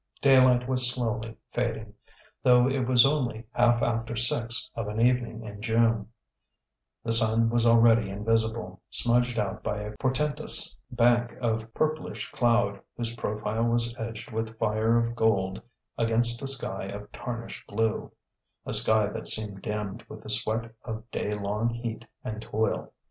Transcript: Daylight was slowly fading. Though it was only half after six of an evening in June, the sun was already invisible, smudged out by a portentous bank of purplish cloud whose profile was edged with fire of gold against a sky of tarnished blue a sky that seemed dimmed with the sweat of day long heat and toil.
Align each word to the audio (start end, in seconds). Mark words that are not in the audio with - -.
Daylight 0.19 0.67
was 0.67 0.89
slowly 0.91 1.37
fading. 1.51 1.93
Though 2.41 2.67
it 2.67 2.87
was 2.87 3.05
only 3.05 3.45
half 3.51 3.83
after 3.83 4.15
six 4.15 4.71
of 4.73 4.87
an 4.87 4.99
evening 4.99 5.43
in 5.43 5.61
June, 5.61 6.09
the 7.03 7.11
sun 7.11 7.51
was 7.51 7.67
already 7.67 8.09
invisible, 8.09 8.81
smudged 8.89 9.37
out 9.37 9.61
by 9.61 9.77
a 9.77 9.95
portentous 9.97 10.75
bank 10.91 11.33
of 11.39 11.71
purplish 11.75 12.31
cloud 12.31 12.81
whose 12.97 13.15
profile 13.15 13.65
was 13.65 13.95
edged 13.95 14.31
with 14.31 14.57
fire 14.57 14.97
of 14.97 15.15
gold 15.15 15.61
against 15.99 16.41
a 16.41 16.47
sky 16.47 16.85
of 16.85 17.11
tarnished 17.11 17.67
blue 17.67 18.11
a 18.65 18.73
sky 18.73 19.05
that 19.05 19.27
seemed 19.27 19.61
dimmed 19.61 20.03
with 20.09 20.23
the 20.23 20.31
sweat 20.31 20.71
of 20.83 21.03
day 21.11 21.31
long 21.31 21.69
heat 21.69 22.05
and 22.23 22.41
toil. 22.41 22.91